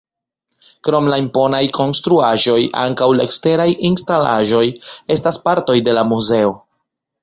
[0.87, 2.57] Krom la imponaj konstruaĵoj
[2.87, 4.67] ankaŭ la eksteraj instalaĵoj
[5.19, 6.61] estas partoj de la muzeo.